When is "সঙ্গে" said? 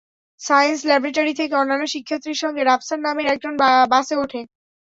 2.43-2.61